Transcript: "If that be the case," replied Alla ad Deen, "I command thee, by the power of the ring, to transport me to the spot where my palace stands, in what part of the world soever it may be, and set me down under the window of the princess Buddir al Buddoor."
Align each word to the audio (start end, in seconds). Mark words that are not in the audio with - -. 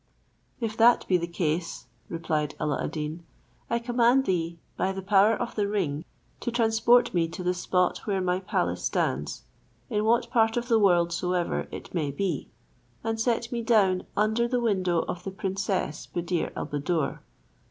"If 0.59 0.75
that 0.77 1.07
be 1.07 1.17
the 1.17 1.27
case," 1.27 1.85
replied 2.09 2.55
Alla 2.59 2.83
ad 2.83 2.89
Deen, 2.93 3.23
"I 3.69 3.77
command 3.77 4.25
thee, 4.25 4.57
by 4.75 4.91
the 4.93 5.03
power 5.03 5.35
of 5.35 5.53
the 5.53 5.67
ring, 5.67 6.05
to 6.39 6.49
transport 6.49 7.13
me 7.13 7.27
to 7.27 7.43
the 7.43 7.53
spot 7.53 7.99
where 8.07 8.19
my 8.19 8.39
palace 8.39 8.83
stands, 8.83 9.43
in 9.91 10.03
what 10.03 10.31
part 10.31 10.57
of 10.57 10.69
the 10.69 10.79
world 10.79 11.13
soever 11.13 11.67
it 11.69 11.93
may 11.93 12.09
be, 12.09 12.49
and 13.03 13.19
set 13.21 13.51
me 13.51 13.61
down 13.61 14.07
under 14.17 14.47
the 14.47 14.59
window 14.59 15.05
of 15.07 15.23
the 15.23 15.29
princess 15.29 16.07
Buddir 16.07 16.51
al 16.55 16.65
Buddoor." 16.65 17.19